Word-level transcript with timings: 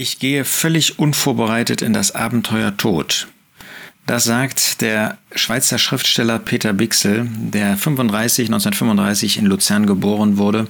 Ich 0.00 0.20
gehe 0.20 0.44
völlig 0.44 1.00
unvorbereitet 1.00 1.82
in 1.82 1.92
das 1.92 2.14
Abenteuer 2.14 2.76
Tod. 2.76 3.26
Das 4.06 4.22
sagt 4.22 4.80
der 4.80 5.18
Schweizer 5.34 5.76
Schriftsteller 5.76 6.38
Peter 6.38 6.72
Bixel, 6.72 7.26
der 7.28 7.76
35, 7.76 8.46
1935 8.46 9.38
in 9.38 9.46
Luzern 9.46 9.86
geboren 9.86 10.38
wurde 10.38 10.68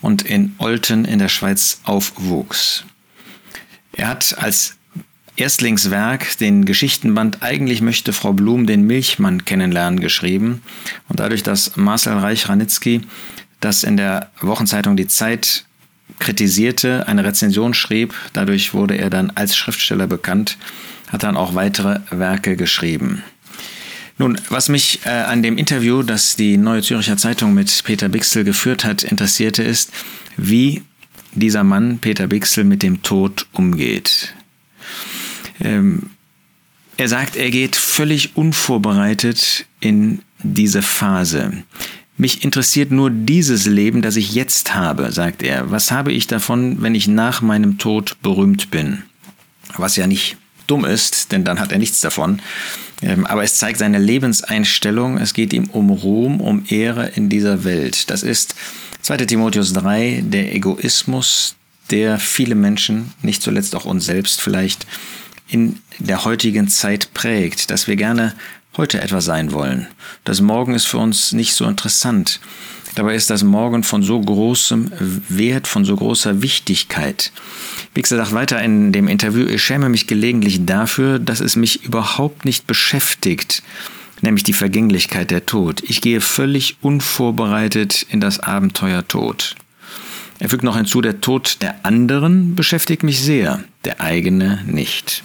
und 0.00 0.22
in 0.22 0.54
Olten 0.56 1.04
in 1.04 1.18
der 1.18 1.28
Schweiz 1.28 1.80
aufwuchs. 1.84 2.84
Er 3.92 4.08
hat 4.08 4.38
als 4.38 4.76
Erstlingswerk 5.36 6.38
den 6.38 6.64
Geschichtenband 6.64 7.42
Eigentlich 7.42 7.82
möchte 7.82 8.14
Frau 8.14 8.32
Blum 8.32 8.66
den 8.66 8.86
Milchmann 8.86 9.44
kennenlernen 9.44 10.00
geschrieben 10.00 10.62
und 11.08 11.20
dadurch, 11.20 11.42
dass 11.42 11.76
Marcel 11.76 12.14
Reich-Ranitzky 12.14 13.02
das 13.60 13.84
in 13.84 13.98
der 13.98 14.30
Wochenzeitung 14.40 14.96
Die 14.96 15.08
Zeit 15.08 15.66
kritisierte, 16.18 17.06
eine 17.08 17.24
Rezension 17.24 17.74
schrieb. 17.74 18.14
Dadurch 18.32 18.74
wurde 18.74 18.96
er 18.96 19.10
dann 19.10 19.30
als 19.30 19.56
Schriftsteller 19.56 20.06
bekannt, 20.06 20.58
hat 21.08 21.22
dann 21.22 21.36
auch 21.36 21.54
weitere 21.54 22.00
Werke 22.10 22.56
geschrieben. 22.56 23.22
Nun, 24.18 24.40
was 24.48 24.68
mich 24.70 25.00
äh, 25.04 25.10
an 25.10 25.42
dem 25.42 25.58
Interview, 25.58 26.02
das 26.02 26.36
die 26.36 26.56
Neue 26.56 26.82
Züricher 26.82 27.18
Zeitung 27.18 27.52
mit 27.52 27.82
Peter 27.84 28.08
Bixel 28.08 28.44
geführt 28.44 28.84
hat, 28.84 29.04
interessierte, 29.04 29.62
ist, 29.62 29.92
wie 30.38 30.82
dieser 31.32 31.64
Mann, 31.64 31.98
Peter 31.98 32.26
Bixel, 32.26 32.64
mit 32.64 32.82
dem 32.82 33.02
Tod 33.02 33.46
umgeht. 33.52 34.34
Ähm, 35.60 36.10
er 36.96 37.08
sagt, 37.08 37.36
er 37.36 37.50
geht 37.50 37.76
völlig 37.76 38.36
unvorbereitet 38.36 39.66
in 39.80 40.22
diese 40.42 40.80
Phase. 40.80 41.64
Mich 42.18 42.44
interessiert 42.44 42.90
nur 42.90 43.10
dieses 43.10 43.66
Leben, 43.66 44.00
das 44.00 44.16
ich 44.16 44.34
jetzt 44.34 44.74
habe, 44.74 45.12
sagt 45.12 45.42
er. 45.42 45.70
Was 45.70 45.90
habe 45.90 46.12
ich 46.12 46.26
davon, 46.26 46.80
wenn 46.80 46.94
ich 46.94 47.08
nach 47.08 47.42
meinem 47.42 47.76
Tod 47.76 48.16
berühmt 48.22 48.70
bin? 48.70 49.02
Was 49.76 49.96
ja 49.96 50.06
nicht 50.06 50.38
dumm 50.66 50.84
ist, 50.84 51.32
denn 51.32 51.44
dann 51.44 51.60
hat 51.60 51.72
er 51.72 51.78
nichts 51.78 52.00
davon. 52.00 52.40
Ähm, 53.02 53.26
aber 53.26 53.44
es 53.44 53.56
zeigt 53.56 53.78
seine 53.78 53.98
Lebenseinstellung. 53.98 55.18
Es 55.18 55.34
geht 55.34 55.52
ihm 55.52 55.68
um 55.70 55.90
Ruhm, 55.90 56.40
um 56.40 56.64
Ehre 56.68 57.08
in 57.08 57.28
dieser 57.28 57.64
Welt. 57.64 58.08
Das 58.10 58.22
ist 58.22 58.54
2 59.02 59.18
Timotheus 59.18 59.72
3, 59.74 60.24
der 60.26 60.54
Egoismus, 60.54 61.54
der 61.90 62.18
viele 62.18 62.54
Menschen, 62.54 63.12
nicht 63.22 63.42
zuletzt 63.42 63.76
auch 63.76 63.84
uns 63.84 64.06
selbst 64.06 64.40
vielleicht, 64.40 64.86
in 65.48 65.78
der 65.98 66.24
heutigen 66.24 66.68
Zeit 66.68 67.12
prägt, 67.14 67.70
dass 67.70 67.86
wir 67.86 67.96
gerne 67.96 68.34
heute 68.76 69.00
etwas 69.00 69.24
sein 69.24 69.52
wollen. 69.52 69.86
Das 70.24 70.40
Morgen 70.40 70.74
ist 70.74 70.86
für 70.86 70.98
uns 70.98 71.32
nicht 71.32 71.54
so 71.54 71.64
interessant. 71.64 72.40
Dabei 72.96 73.14
ist 73.14 73.28
das 73.28 73.44
Morgen 73.44 73.82
von 73.82 74.02
so 74.02 74.18
großem 74.18 74.90
Wert, 75.28 75.66
von 75.66 75.84
so 75.84 75.94
großer 75.96 76.40
Wichtigkeit. 76.40 77.30
Wixel 77.94 78.16
sagt 78.16 78.32
weiter 78.32 78.62
in 78.62 78.90
dem 78.90 79.06
Interview, 79.06 79.46
ich 79.46 79.62
schäme 79.62 79.90
mich 79.90 80.06
gelegentlich 80.06 80.64
dafür, 80.64 81.18
dass 81.18 81.40
es 81.40 81.56
mich 81.56 81.84
überhaupt 81.84 82.46
nicht 82.46 82.66
beschäftigt, 82.66 83.62
nämlich 84.22 84.44
die 84.44 84.54
Vergänglichkeit 84.54 85.30
der 85.30 85.44
Tod. 85.44 85.82
Ich 85.86 86.00
gehe 86.00 86.22
völlig 86.22 86.78
unvorbereitet 86.80 88.06
in 88.08 88.20
das 88.20 88.40
Abenteuer 88.40 89.06
Tod. 89.06 89.56
Er 90.38 90.48
fügt 90.48 90.62
noch 90.62 90.76
hinzu, 90.76 91.00
der 91.00 91.20
Tod 91.20 91.58
der 91.60 91.84
anderen 91.84 92.54
beschäftigt 92.54 93.02
mich 93.02 93.20
sehr, 93.20 93.64
der 93.84 94.00
eigene 94.00 94.62
nicht. 94.66 95.22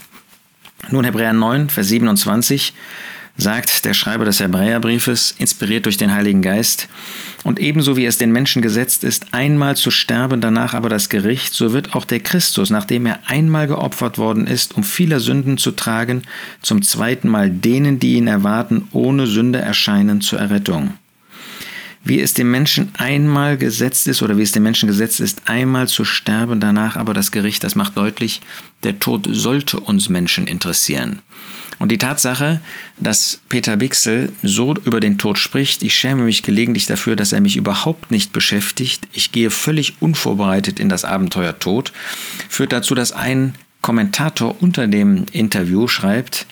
Nun 0.90 1.06
Hebräer 1.06 1.34
9, 1.34 1.70
Vers 1.70 1.88
27 1.88 2.74
sagt 3.38 3.86
der 3.86 3.94
Schreiber 3.94 4.26
des 4.26 4.40
Hebräerbriefes, 4.40 5.36
inspiriert 5.38 5.86
durch 5.86 5.98
den 5.98 6.14
Heiligen 6.14 6.42
Geist, 6.42 6.88
und 7.44 7.60
ebenso 7.60 7.98
wie 7.98 8.06
es 8.06 8.18
den 8.18 8.32
Menschen 8.32 8.62
gesetzt 8.62 9.04
ist, 9.04 9.34
einmal 9.34 9.76
zu 9.76 9.90
sterben, 9.90 10.42
danach 10.42 10.74
aber 10.74 10.90
das 10.90 11.10
Gericht, 11.10 11.54
so 11.54 11.74
wird 11.74 11.96
auch 11.96 12.06
der 12.06 12.20
Christus, 12.20 12.70
nachdem 12.70 13.06
er 13.06 13.20
einmal 13.26 13.68
geopfert 13.68 14.18
worden 14.18 14.46
ist, 14.46 14.76
um 14.76 14.84
vieler 14.84 15.20
Sünden 15.20 15.58
zu 15.58 15.72
tragen, 15.72 16.22
zum 16.62 16.82
zweiten 16.82 17.30
Mal 17.30 17.50
denen, 17.50 18.00
die 18.00 18.16
ihn 18.16 18.28
erwarten, 18.28 18.88
ohne 18.92 19.26
Sünde 19.26 19.60
erscheinen 19.60 20.22
zur 20.22 20.40
Errettung. 20.40 20.94
Wie 22.04 22.20
es 22.20 22.34
dem 22.34 22.50
Menschen 22.50 22.92
einmal 22.98 23.58
gesetzt 23.58 24.08
ist 24.08 24.24
oder 24.24 24.38
wie 24.38 24.42
es 24.42 24.52
dem 24.52 24.64
Menschen 24.64 24.88
gesetzt 24.88 25.20
ist, 25.20 25.44
einmal 25.46 25.88
zu 25.88 26.04
sterben, 26.04 26.60
danach 26.60 26.96
aber 26.96 27.14
das 27.14 27.32
Gericht, 27.32 27.64
das 27.64 27.76
macht 27.76 27.96
deutlich, 27.96 28.42
der 28.84 28.98
Tod 28.98 29.28
sollte 29.30 29.80
uns 29.80 30.10
Menschen 30.10 30.48
interessieren. 30.48 31.20
Und 31.82 31.92
die 31.92 31.98
Tatsache, 31.98 32.62
dass 33.00 33.42
Peter 33.50 33.76
Bixel 33.76 34.32
so 34.44 34.76
über 34.86 35.00
den 35.00 35.18
Tod 35.18 35.40
spricht, 35.40 35.82
ich 35.82 35.96
schäme 35.96 36.22
mich 36.22 36.44
gelegentlich 36.44 36.86
dafür, 36.86 37.16
dass 37.16 37.34
er 37.34 37.42
mich 37.42 37.58
überhaupt 37.58 38.12
nicht 38.12 38.32
beschäftigt, 38.32 39.08
ich 39.14 39.32
gehe 39.32 39.50
völlig 39.50 39.96
unvorbereitet 40.00 40.80
in 40.80 40.90
das 40.90 41.06
Abenteuer 41.06 41.58
Tod, 41.58 41.92
führt 42.50 42.72
dazu, 42.72 42.94
dass 42.94 43.14
ein 43.14 43.56
Kommentator 43.82 44.62
unter 44.62 44.86
dem 44.86 45.26
Interview 45.32 45.88
schreibt, 45.88 46.46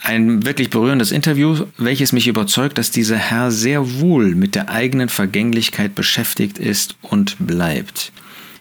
ein 0.00 0.44
wirklich 0.44 0.70
berührendes 0.70 1.12
Interview, 1.12 1.66
welches 1.78 2.10
mich 2.10 2.26
überzeugt, 2.26 2.78
dass 2.78 2.90
dieser 2.90 3.16
Herr 3.16 3.52
sehr 3.52 4.00
wohl 4.00 4.34
mit 4.34 4.56
der 4.56 4.70
eigenen 4.70 5.08
Vergänglichkeit 5.08 5.94
beschäftigt 5.94 6.58
ist 6.58 6.96
und 7.00 7.36
bleibt, 7.38 8.10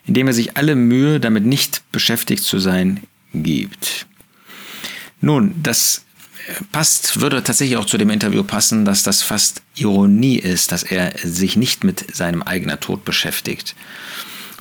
indem 0.06 0.28
er 0.28 0.34
sich 0.34 0.58
alle 0.58 0.76
Mühe, 0.76 1.20
damit 1.20 1.48
nicht 1.48 1.82
beschäftigt 1.92 2.44
zu 2.44 2.60
sein, 2.60 3.00
gibt. 3.34 4.06
Nun, 5.22 5.56
das 5.62 6.06
passt, 6.72 7.22
würde 7.22 7.44
tatsächlich 7.44 7.78
auch 7.78 7.86
zu 7.86 7.98
dem 7.98 8.10
Interview 8.10 8.44
passen, 8.44 8.86
dass 8.86 9.04
das 9.04 9.22
fast 9.22 9.62
Ironie 9.76 10.38
ist, 10.38 10.72
dass 10.72 10.84
er 10.84 11.14
sich 11.18 11.56
nicht 11.56 11.84
mit 11.84 12.16
seinem 12.16 12.42
eigenen 12.42 12.80
Tod 12.80 13.06
beschäftigt. 13.06 13.76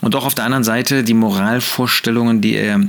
Und 0.01 0.15
doch 0.15 0.25
auf 0.25 0.35
der 0.35 0.45
anderen 0.45 0.65
Seite 0.65 1.03
die 1.03 1.15
Moralvorstellungen, 1.15 2.41
die 2.41 2.55
er 2.55 2.81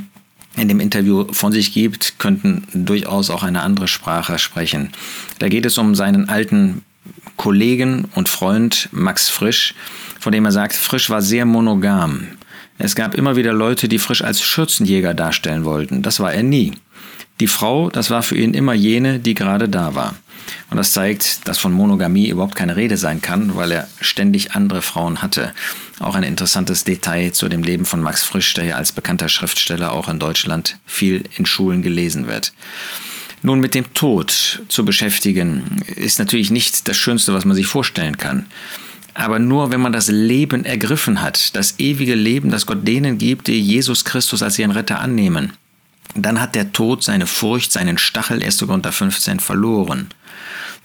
in 0.56 0.68
dem 0.68 0.80
Interview 0.80 1.25
von 1.31 1.52
sich 1.52 1.74
gibt, 1.74 2.19
könnten 2.19 2.68
durchaus 2.74 3.30
auch 3.30 3.44
eine 3.44 3.62
andere 3.62 3.88
Sprache 3.88 4.38
sprechen. 4.40 4.90
Da 5.40 5.47
geht 5.47 5.66
es 5.66 5.78
um 5.78 5.96
seinen 5.96 6.28
alten 6.28 6.84
Kollegen 7.38 8.06
und 8.16 8.30
Freund 8.30 8.90
Max 8.91 9.30
Frisch, 9.30 9.74
von 10.19 10.31
dem 10.31 10.46
er 10.46 10.51
sagt, 10.51 10.74
Frisch 10.74 11.09
war 11.09 11.22
sehr 11.22 11.46
monogam. 11.46 12.28
Es 12.78 12.96
gab 12.96 13.16
immer 13.16 13.36
wieder 13.36 13.53
Leute, 13.53 13.88
die 13.88 14.00
Frisch 14.00 14.24
als 14.24 14.41
Schürzenjäger 14.41 15.13
darstellen 15.13 15.66
wollten. 15.66 16.01
Das 16.01 16.19
war 16.19 16.34
er 16.34 16.44
nie. 16.44 16.74
Die 17.39 17.47
Frau, 17.47 17.89
das 17.89 18.09
war 18.09 18.22
für 18.22 18.38
ihn 18.38 18.53
immer 18.53 18.73
jene, 18.73 19.19
die 19.19 19.33
gerade 19.33 19.69
da 19.69 19.95
war. 19.95 20.16
Und 20.69 20.77
das 20.77 20.91
zeigt, 20.91 21.47
dass 21.47 21.57
von 21.57 21.72
Monogamie 21.72 22.29
überhaupt 22.29 22.55
keine 22.55 22.75
Rede 22.75 22.97
sein 22.97 23.22
kann, 23.22 23.55
weil 23.55 23.72
er 23.72 23.88
ständig 24.01 24.53
andere 24.53 24.81
Frauen 24.81 25.22
hatte. 25.22 25.53
Auch 26.00 26.16
ein 26.16 26.23
interessantes 26.23 26.83
Detail 26.83 27.31
zu 27.31 27.47
dem 27.50 27.63
Leben 27.63 27.85
von 27.85 28.01
Max 28.01 28.23
Frisch, 28.23 28.53
der 28.53 28.66
ja 28.66 28.75
als 28.75 28.91
bekannter 28.91 29.29
Schriftsteller 29.29 29.94
auch 29.94 30.09
in 30.09 30.19
Deutschland 30.19 30.77
viel 30.85 31.23
in 31.38 31.45
Schulen 31.45 31.81
gelesen 31.81 32.27
wird. 32.27 32.53
Nun 33.41 33.59
mit 33.59 33.73
dem 33.73 33.94
Tod 33.94 34.61
zu 34.67 34.83
beschäftigen, 34.83 35.81
ist 35.95 36.19
natürlich 36.19 36.51
nicht 36.51 36.88
das 36.89 36.97
Schönste, 36.97 37.33
was 37.33 37.45
man 37.45 37.56
sich 37.56 37.67
vorstellen 37.67 38.17
kann. 38.17 38.47
Aber 39.13 39.39
nur 39.39 39.71
wenn 39.71 39.81
man 39.81 39.94
das 39.94 40.07
Leben 40.09 40.66
ergriffen 40.66 41.21
hat, 41.21 41.56
das 41.56 41.75
ewige 41.79 42.16
Leben, 42.16 42.51
das 42.51 42.66
Gott 42.66 42.88
denen 42.88 43.17
gibt, 43.17 43.47
die 43.47 43.59
Jesus 43.59 44.03
Christus 44.03 44.44
als 44.44 44.59
ihren 44.59 44.71
Retter 44.71 45.00
annehmen, 45.00 45.53
dann 46.16 46.42
hat 46.42 46.56
der 46.56 46.72
Tod 46.72 47.03
seine 47.03 47.28
Furcht, 47.28 47.72
seinen 47.72 47.97
Stachel 47.97 48.44
1. 48.44 48.59
Korinther 48.59 48.92
15 48.92 49.40
verloren. 49.40 50.09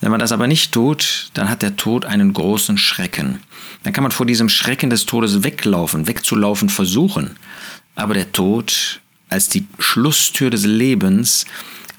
Wenn 0.00 0.10
man 0.10 0.20
das 0.20 0.32
aber 0.32 0.46
nicht 0.46 0.72
tut, 0.72 1.30
dann 1.34 1.48
hat 1.48 1.62
der 1.62 1.76
Tod 1.76 2.04
einen 2.04 2.32
großen 2.32 2.76
Schrecken. 2.78 3.40
Dann 3.82 3.92
kann 3.92 4.02
man 4.02 4.12
vor 4.12 4.26
diesem 4.26 4.48
Schrecken 4.48 4.90
des 4.90 5.06
Todes 5.06 5.44
weglaufen, 5.44 6.06
wegzulaufen 6.06 6.68
versuchen. 6.68 7.36
Aber 7.94 8.14
der 8.14 8.32
Tod 8.32 9.00
als 9.28 9.48
die 9.48 9.66
Schlusstür 9.78 10.50
des 10.50 10.64
Lebens 10.64 11.46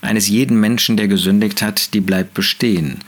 eines 0.01 0.27
jeden 0.27 0.59
Menschen, 0.59 0.97
der 0.97 1.07
gesündigt 1.07 1.61
hat, 1.61 1.93
die 1.93 2.01
bleibt 2.01 2.33
bestehen. 2.33 2.99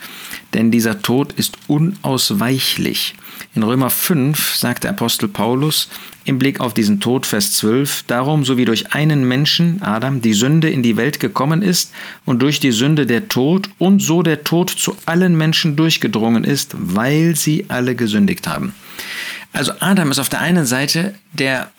Denn 0.53 0.71
dieser 0.71 1.01
Tod 1.01 1.33
ist 1.33 1.57
unausweichlich. 1.67 3.15
In 3.53 3.63
Römer 3.63 3.89
5 3.89 4.55
sagt 4.55 4.83
der 4.83 4.91
Apostel 4.91 5.27
Paulus 5.27 5.89
im 6.25 6.39
Blick 6.39 6.59
auf 6.59 6.73
diesen 6.73 6.99
Tod, 6.99 7.25
Vers 7.25 7.53
12, 7.53 8.03
darum, 8.07 8.43
so 8.43 8.57
wie 8.57 8.65
durch 8.65 8.93
einen 8.93 9.27
Menschen, 9.27 9.81
Adam, 9.81 10.21
die 10.21 10.33
Sünde 10.33 10.69
in 10.69 10.83
die 10.83 10.97
Welt 10.97 11.19
gekommen 11.19 11.61
ist 11.61 11.93
und 12.25 12.41
durch 12.41 12.59
die 12.59 12.71
Sünde 12.71 13.05
der 13.05 13.29
Tod 13.29 13.69
und 13.77 14.01
so 14.01 14.23
der 14.23 14.43
Tod 14.43 14.69
zu 14.69 14.95
allen 15.05 15.37
Menschen 15.37 15.75
durchgedrungen 15.75 16.43
ist, 16.43 16.75
weil 16.77 17.35
sie 17.35 17.65
alle 17.69 17.95
gesündigt 17.95 18.47
haben. 18.47 18.73
Also 19.53 19.71
Adam 19.79 20.11
ist 20.11 20.19
auf 20.19 20.29
der 20.29 20.41
einen 20.41 20.65
Seite 20.65 21.15
der 21.33 21.71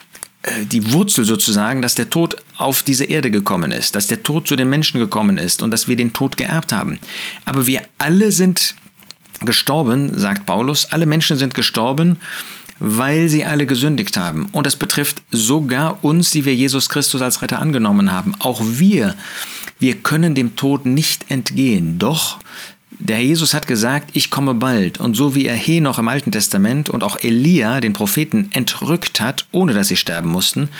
die 0.71 0.93
Wurzel 0.93 1.25
sozusagen, 1.25 1.83
dass 1.83 1.95
der 1.95 2.11
Tod 2.11 2.37
auf 2.57 2.83
diese 2.83 3.05
Erde 3.05 3.31
gekommen 3.31 3.73
ist, 3.73 3.95
dass 3.97 4.07
der 4.07 4.23
Tod 4.23 4.47
zu 4.47 4.57
den 4.57 4.71
Menschen 4.71 5.01
gekommen 5.01 5.37
ist 5.37 5.63
und 5.63 5.71
dass 5.71 5.89
wir 5.89 5.97
den 5.97 6.13
Tod 6.13 6.37
geerbt 6.37 6.73
haben. 6.73 6.99
Aber 7.45 7.67
wir 7.67 7.83
alle 7.99 8.31
sind 8.33 8.75
gestorben, 9.41 10.17
sagt 10.19 10.47
Paulus, 10.47 10.87
alle 10.87 11.07
Menschen 11.07 11.37
sind 11.37 11.55
gestorben, 11.55 12.19
weil 12.81 13.29
sie 13.29 13.45
alle 13.45 13.67
gesündigt 13.67 14.17
haben. 14.17 14.49
Und 14.53 14.67
das 14.67 14.77
betrifft 14.77 15.23
sogar 15.31 16.03
uns, 16.05 16.31
die 16.31 16.45
wir 16.45 16.55
Jesus 16.55 16.89
Christus 16.89 17.23
als 17.23 17.43
Retter 17.43 17.59
angenommen 17.59 18.13
haben. 18.13 18.35
Auch 18.39 18.61
wir, 18.65 19.17
wir 19.81 19.97
können 19.97 20.35
dem 20.35 20.55
Tod 20.57 20.87
nicht 20.87 21.31
entgehen. 21.31 21.99
Doch 21.99 22.39
Der 22.91 23.17
Herr 23.17 23.25
Jesus 23.25 23.53
hat 23.53 23.67
gesagt, 23.67 24.11
ich 24.15 24.31
komme 24.31 24.55
bald. 24.55 24.99
Und 24.99 25.15
so 25.15 25.35
wie 25.35 25.45
er 25.45 25.55
Henoch 25.55 25.99
im 25.99 26.09
Alten 26.09 26.33
Testament 26.33 26.89
und 26.89 27.05
auch 27.05 27.19
Elia, 27.21 27.81
den 27.81 27.93
Propheten, 27.93 28.49
entrückt 28.53 29.21
hat, 29.21 29.47
ohne 29.53 29.75
dass 29.75 29.89
sie 29.89 29.97
sterben 29.97 30.31
mussten, 30.31 30.71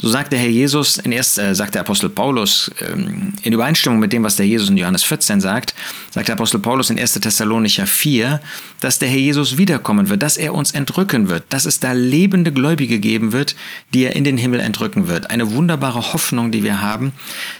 so 0.00 0.08
sagt 0.08 0.32
der 0.32 0.38
Herr 0.38 0.48
Jesus, 0.48 0.96
in 0.96 1.10
erst, 1.10 1.38
äh, 1.38 1.56
sagt 1.56 1.74
der 1.74 1.80
Apostel 1.80 2.08
Paulus, 2.08 2.70
ähm, 2.88 3.32
in 3.42 3.52
Übereinstimmung 3.52 3.98
mit 3.98 4.12
dem, 4.12 4.22
was 4.22 4.36
der 4.36 4.46
Jesus 4.46 4.70
in 4.70 4.76
Johannes 4.76 5.02
14 5.02 5.40
sagt, 5.40 5.74
sagt 6.10 6.28
der 6.28 6.36
Apostel 6.36 6.60
Paulus 6.60 6.90
in 6.90 7.00
1. 7.00 7.14
Thessalonicher 7.14 7.86
4, 7.86 8.40
dass 8.80 9.00
der 9.00 9.08
Herr 9.08 9.18
Jesus 9.18 9.58
wiederkommen 9.58 10.08
wird, 10.08 10.22
dass 10.22 10.36
er 10.36 10.54
uns 10.54 10.70
entrücken 10.70 11.28
wird, 11.28 11.44
dass 11.48 11.64
es 11.64 11.80
da 11.80 11.92
lebende 11.92 12.52
Gläubige 12.52 13.00
geben 13.00 13.32
wird, 13.32 13.56
die 13.92 14.04
er 14.04 14.14
in 14.14 14.22
den 14.22 14.38
Himmel 14.38 14.60
entrücken 14.60 15.08
wird. 15.08 15.30
Eine 15.30 15.50
wunderbare 15.50 16.12
Hoffnung, 16.12 16.52
die 16.52 16.62
wir 16.62 16.80
haben, 16.80 17.12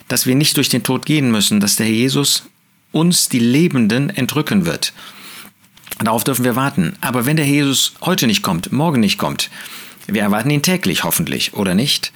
dass 0.06 0.26
wir 0.26 0.36
nicht 0.36 0.56
durch 0.56 0.68
den 0.68 0.84
Tod 0.84 1.06
gehen 1.06 1.32
müssen, 1.32 1.58
dass 1.58 1.74
der 1.74 1.86
Herr 1.86 1.92
Jesus 1.92 2.44
uns 2.92 3.28
die 3.28 3.38
Lebenden 3.38 4.10
entrücken 4.10 4.66
wird. 4.66 4.92
Darauf 5.98 6.24
dürfen 6.24 6.44
wir 6.44 6.56
warten. 6.56 6.96
Aber 7.00 7.26
wenn 7.26 7.36
der 7.36 7.46
Jesus 7.46 7.94
heute 8.02 8.26
nicht 8.26 8.42
kommt, 8.42 8.72
morgen 8.72 9.00
nicht 9.00 9.18
kommt, 9.18 9.50
wir 10.06 10.22
erwarten 10.22 10.50
ihn 10.50 10.62
täglich 10.62 11.04
hoffentlich, 11.04 11.54
oder 11.54 11.74
nicht? 11.74 12.12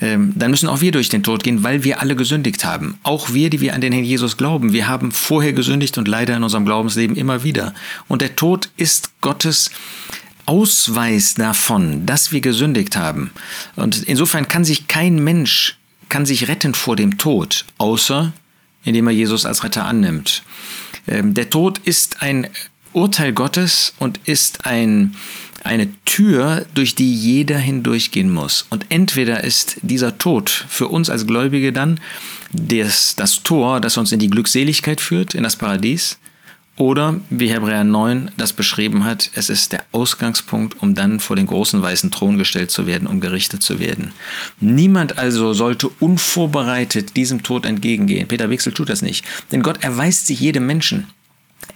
Ähm, 0.00 0.32
dann 0.36 0.50
müssen 0.50 0.68
auch 0.68 0.80
wir 0.80 0.92
durch 0.92 1.08
den 1.08 1.22
Tod 1.22 1.42
gehen, 1.42 1.64
weil 1.64 1.84
wir 1.84 2.00
alle 2.00 2.16
gesündigt 2.16 2.64
haben. 2.64 2.98
Auch 3.02 3.32
wir, 3.32 3.50
die 3.50 3.60
wir 3.60 3.74
an 3.74 3.80
den 3.80 3.92
Herrn 3.92 4.04
Jesus 4.04 4.36
glauben, 4.36 4.72
wir 4.72 4.88
haben 4.88 5.12
vorher 5.12 5.52
gesündigt 5.52 5.98
und 5.98 6.08
leider 6.08 6.36
in 6.36 6.44
unserem 6.44 6.64
Glaubensleben 6.64 7.16
immer 7.16 7.42
wieder. 7.44 7.74
Und 8.08 8.22
der 8.22 8.36
Tod 8.36 8.70
ist 8.76 9.10
Gottes 9.20 9.70
Ausweis 10.46 11.34
davon, 11.34 12.06
dass 12.06 12.32
wir 12.32 12.40
gesündigt 12.40 12.96
haben. 12.96 13.30
Und 13.76 14.02
insofern 14.02 14.48
kann 14.48 14.64
sich 14.64 14.88
kein 14.88 15.22
Mensch 15.22 15.76
kann 16.12 16.26
sich 16.26 16.46
retten 16.46 16.74
vor 16.74 16.94
dem 16.94 17.16
Tod, 17.16 17.64
außer 17.78 18.34
indem 18.84 19.06
er 19.06 19.12
Jesus 19.12 19.46
als 19.46 19.64
Retter 19.64 19.84
annimmt. 19.84 20.42
Ähm, 21.06 21.34
der 21.34 21.50
Tod 21.50 21.78
ist 21.78 22.22
ein 22.22 22.48
Urteil 22.92 23.32
Gottes 23.32 23.94
und 23.98 24.20
ist 24.24 24.66
ein, 24.66 25.14
eine 25.64 25.88
Tür, 26.04 26.66
durch 26.74 26.94
die 26.94 27.14
jeder 27.14 27.58
hindurchgehen 27.58 28.30
muss. 28.30 28.66
Und 28.70 28.86
entweder 28.90 29.44
ist 29.44 29.76
dieser 29.82 30.18
Tod 30.18 30.50
für 30.68 30.88
uns 30.88 31.08
als 31.08 31.26
Gläubige 31.26 31.72
dann 31.72 32.00
das, 32.52 33.16
das 33.16 33.42
Tor, 33.42 33.80
das 33.80 33.96
uns 33.96 34.12
in 34.12 34.18
die 34.18 34.28
Glückseligkeit 34.28 35.00
führt, 35.00 35.34
in 35.34 35.42
das 35.42 35.56
Paradies, 35.56 36.18
oder, 36.76 37.20
wie 37.28 37.50
Hebräer 37.50 37.84
9 37.84 38.30
das 38.36 38.54
beschrieben 38.54 39.04
hat, 39.04 39.30
es 39.34 39.50
ist 39.50 39.72
der 39.72 39.84
Ausgangspunkt, 39.92 40.82
um 40.82 40.94
dann 40.94 41.20
vor 41.20 41.36
den 41.36 41.46
großen 41.46 41.82
weißen 41.82 42.10
Thron 42.10 42.38
gestellt 42.38 42.70
zu 42.70 42.86
werden, 42.86 43.06
um 43.06 43.20
gerichtet 43.20 43.62
zu 43.62 43.78
werden. 43.78 44.12
Niemand 44.58 45.18
also 45.18 45.52
sollte 45.52 45.88
unvorbereitet 46.00 47.14
diesem 47.14 47.42
Tod 47.42 47.66
entgegengehen. 47.66 48.26
Peter 48.26 48.48
Wechsel 48.48 48.72
tut 48.72 48.88
das 48.88 49.02
nicht. 49.02 49.24
Denn 49.52 49.62
Gott 49.62 49.84
erweist 49.84 50.26
sich 50.26 50.40
jedem 50.40 50.66
Menschen. 50.66 51.08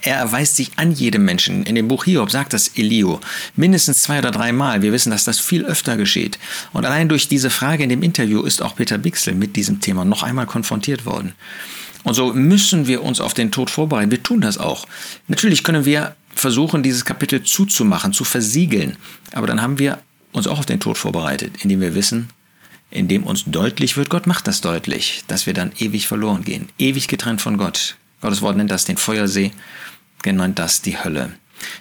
Er 0.02 0.16
erweist 0.16 0.56
sich 0.56 0.70
an 0.76 0.92
jedem 0.92 1.24
Menschen. 1.24 1.64
In 1.64 1.74
dem 1.74 1.88
Buch 1.88 2.04
Hiob 2.04 2.30
sagt 2.30 2.52
das 2.52 2.68
Elio 2.76 3.20
mindestens 3.56 4.02
zwei 4.02 4.18
oder 4.18 4.30
dreimal. 4.30 4.82
Wir 4.82 4.92
wissen, 4.92 5.10
dass 5.10 5.24
das 5.24 5.40
viel 5.40 5.64
öfter 5.64 5.96
geschieht. 5.96 6.38
Und 6.72 6.84
allein 6.84 7.08
durch 7.08 7.28
diese 7.28 7.50
Frage 7.50 7.82
in 7.82 7.88
dem 7.88 8.02
Interview 8.02 8.42
ist 8.42 8.62
auch 8.62 8.76
Peter 8.76 8.98
Bixel 8.98 9.34
mit 9.34 9.56
diesem 9.56 9.80
Thema 9.80 10.04
noch 10.04 10.22
einmal 10.22 10.46
konfrontiert 10.46 11.06
worden. 11.06 11.34
Und 12.04 12.14
so 12.14 12.32
müssen 12.32 12.86
wir 12.86 13.02
uns 13.02 13.20
auf 13.20 13.34
den 13.34 13.50
Tod 13.50 13.68
vorbereiten. 13.68 14.12
Wir 14.12 14.22
tun 14.22 14.40
das 14.40 14.58
auch. 14.58 14.86
Natürlich 15.26 15.64
können 15.64 15.84
wir 15.84 16.14
versuchen, 16.32 16.84
dieses 16.84 17.04
Kapitel 17.04 17.42
zuzumachen, 17.42 18.12
zu 18.12 18.22
versiegeln. 18.22 18.96
Aber 19.32 19.48
dann 19.48 19.60
haben 19.60 19.80
wir 19.80 19.98
uns 20.30 20.46
auch 20.46 20.60
auf 20.60 20.66
den 20.66 20.78
Tod 20.78 20.98
vorbereitet, 20.98 21.64
indem 21.64 21.80
wir 21.80 21.96
wissen, 21.96 22.28
indem 22.90 23.24
uns 23.24 23.44
deutlich 23.46 23.96
wird, 23.96 24.10
Gott 24.10 24.26
macht 24.26 24.46
das 24.46 24.60
deutlich, 24.60 25.24
dass 25.26 25.46
wir 25.46 25.54
dann 25.54 25.72
ewig 25.78 26.06
verloren 26.06 26.44
gehen, 26.44 26.68
ewig 26.78 27.08
getrennt 27.08 27.40
von 27.40 27.58
Gott. 27.58 27.96
Gottes 28.20 28.42
Wort 28.42 28.56
nennt 28.56 28.70
das 28.70 28.84
den 28.84 28.96
Feuersee, 28.96 29.52
genannt 30.22 30.58
das 30.58 30.82
die 30.82 31.02
Hölle. 31.02 31.32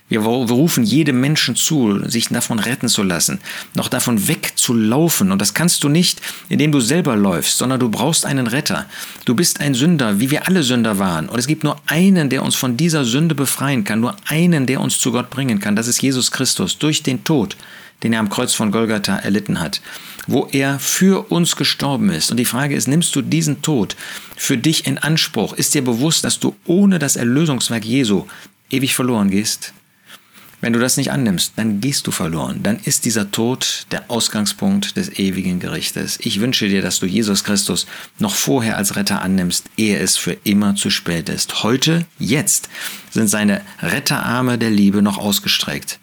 Wir 0.07 0.21
rufen 0.21 0.83
jedem 0.83 1.19
Menschen 1.19 1.55
zu, 1.55 2.07
sich 2.07 2.29
davon 2.29 2.59
retten 2.59 2.87
zu 2.87 3.03
lassen, 3.03 3.39
noch 3.73 3.89
davon 3.89 4.27
wegzulaufen. 4.27 5.31
Und 5.31 5.41
das 5.41 5.53
kannst 5.53 5.83
du 5.83 5.89
nicht, 5.89 6.21
indem 6.47 6.71
du 6.71 6.79
selber 6.79 7.15
läufst, 7.15 7.57
sondern 7.57 7.79
du 7.79 7.89
brauchst 7.89 8.25
einen 8.25 8.47
Retter. 8.47 8.85
Du 9.25 9.35
bist 9.35 9.59
ein 9.59 9.73
Sünder, 9.73 10.19
wie 10.19 10.31
wir 10.31 10.47
alle 10.47 10.63
Sünder 10.63 10.99
waren. 10.99 11.27
Und 11.27 11.39
es 11.39 11.47
gibt 11.47 11.63
nur 11.63 11.77
einen, 11.87 12.29
der 12.29 12.43
uns 12.43 12.55
von 12.55 12.77
dieser 12.77 13.03
Sünde 13.03 13.35
befreien 13.35 13.83
kann, 13.83 13.99
nur 13.99 14.15
einen, 14.27 14.65
der 14.65 14.79
uns 14.79 14.99
zu 14.99 15.11
Gott 15.11 15.29
bringen 15.29 15.59
kann. 15.59 15.75
Das 15.75 15.87
ist 15.87 16.01
Jesus 16.01 16.31
Christus 16.31 16.77
durch 16.77 17.03
den 17.03 17.23
Tod, 17.23 17.57
den 18.03 18.13
er 18.13 18.19
am 18.19 18.29
Kreuz 18.29 18.53
von 18.53 18.71
Golgatha 18.71 19.17
erlitten 19.17 19.59
hat, 19.59 19.81
wo 20.27 20.47
er 20.51 20.79
für 20.79 21.31
uns 21.31 21.55
gestorben 21.55 22.09
ist. 22.09 22.31
Und 22.31 22.37
die 22.37 22.45
Frage 22.45 22.75
ist, 22.75 22.87
nimmst 22.87 23.15
du 23.15 23.21
diesen 23.21 23.61
Tod 23.61 23.95
für 24.35 24.57
dich 24.57 24.87
in 24.87 24.97
Anspruch? 24.97 25.53
Ist 25.53 25.73
dir 25.73 25.83
bewusst, 25.83 26.23
dass 26.23 26.39
du 26.39 26.55
ohne 26.65 26.99
das 26.99 27.15
Erlösungswerk 27.15 27.85
Jesu 27.85 28.25
ewig 28.69 28.95
verloren 28.95 29.29
gehst, 29.29 29.73
wenn 30.65 30.73
du 30.73 30.79
das 30.79 30.97
nicht 30.97 31.11
annimmst, 31.11 31.53
dann 31.57 31.79
gehst 31.79 32.07
du 32.07 32.11
verloren. 32.11 32.63
Dann 32.63 32.79
ist 32.85 33.05
dieser 33.05 33.29
Tod 33.29 33.85
der 33.91 34.09
Ausgangspunkt 34.09 34.97
des 34.97 35.19
ewigen 35.19 35.59
Gerichtes. 35.59 36.17
Ich 36.21 36.39
wünsche 36.39 36.67
dir, 36.67 36.81
dass 36.81 36.99
du 36.99 37.05
Jesus 37.05 37.43
Christus 37.43 37.85
noch 38.17 38.33
vorher 38.33 38.75
als 38.75 38.95
Retter 38.95 39.21
annimmst, 39.21 39.65
ehe 39.77 39.99
es 39.99 40.17
für 40.17 40.35
immer 40.43 40.75
zu 40.75 40.89
spät 40.89 41.29
ist. 41.29 41.61
Heute, 41.61 42.05
jetzt, 42.17 42.69
sind 43.11 43.27
seine 43.27 43.61
Retterarme 43.81 44.57
der 44.57 44.71
Liebe 44.71 45.03
noch 45.03 45.19
ausgestreckt. 45.19 45.99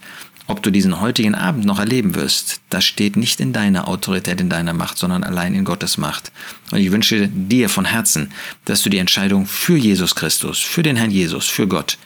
Ob 0.48 0.62
du 0.62 0.70
diesen 0.70 1.00
heutigen 1.00 1.34
Abend 1.34 1.64
noch 1.64 1.78
erleben 1.78 2.14
wirst, 2.14 2.60
das 2.68 2.84
steht 2.84 3.16
nicht 3.16 3.40
in 3.40 3.52
deiner 3.52 3.86
Autorität, 3.88 4.40
in 4.40 4.48
deiner 4.48 4.72
Macht, 4.72 4.98
sondern 4.98 5.22
allein 5.22 5.54
in 5.54 5.64
Gottes 5.64 5.98
Macht. 5.98 6.32
Und 6.72 6.78
ich 6.78 6.90
wünsche 6.90 7.28
dir 7.28 7.68
von 7.68 7.84
Herzen, 7.84 8.32
dass 8.64 8.82
du 8.82 8.90
die 8.90 8.98
Entscheidung 8.98 9.46
für 9.46 9.76
Jesus 9.76 10.14
Christus, 10.14 10.58
für 10.58 10.82
den 10.82 10.96
Herrn 10.96 11.10
Jesus, 11.10 11.46
für 11.46 11.68
Gott, 11.68 11.96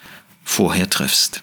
vorher 0.45 0.91
triffst. 0.91 1.43